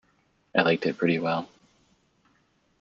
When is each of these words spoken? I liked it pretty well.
I 0.57 0.63
liked 0.63 0.87
it 0.87 0.97
pretty 0.97 1.19
well. 1.19 1.47